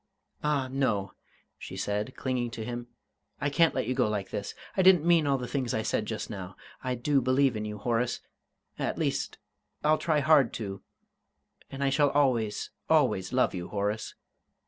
[0.43, 1.13] "Ah, no!"
[1.59, 2.87] she said, clinging to him,
[3.39, 4.55] "I can't let you go like this.
[4.75, 6.55] I didn't mean all the things I said just now.
[6.83, 8.19] I do believe in you, Horace
[8.79, 9.37] at least,
[9.83, 10.81] I'll try hard to....
[11.69, 14.15] And I shall always, always love you, Horace....